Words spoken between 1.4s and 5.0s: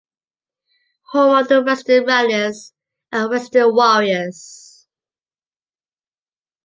the Weston Rattlers and Weston Warriors.